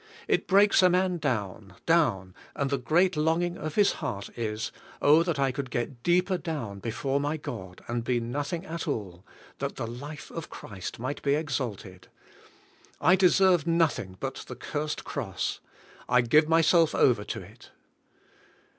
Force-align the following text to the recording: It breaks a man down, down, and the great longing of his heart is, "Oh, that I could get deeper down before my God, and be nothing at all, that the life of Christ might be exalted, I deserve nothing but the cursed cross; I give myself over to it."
It 0.27 0.47
breaks 0.47 0.81
a 0.81 0.89
man 0.89 1.19
down, 1.19 1.75
down, 1.85 2.33
and 2.55 2.71
the 2.71 2.79
great 2.79 3.15
longing 3.15 3.55
of 3.55 3.75
his 3.75 3.91
heart 3.91 4.31
is, 4.35 4.71
"Oh, 4.99 5.21
that 5.21 5.37
I 5.37 5.51
could 5.51 5.69
get 5.69 6.01
deeper 6.01 6.39
down 6.39 6.79
before 6.79 7.19
my 7.19 7.37
God, 7.37 7.83
and 7.87 8.03
be 8.03 8.19
nothing 8.19 8.65
at 8.65 8.87
all, 8.87 9.23
that 9.59 9.75
the 9.75 9.85
life 9.85 10.31
of 10.31 10.49
Christ 10.49 10.97
might 10.97 11.21
be 11.21 11.35
exalted, 11.35 12.07
I 12.99 13.15
deserve 13.15 13.67
nothing 13.67 14.17
but 14.19 14.37
the 14.47 14.55
cursed 14.55 15.03
cross; 15.03 15.59
I 16.09 16.21
give 16.21 16.49
myself 16.49 16.95
over 16.95 17.23
to 17.25 17.41
it." 17.43 17.69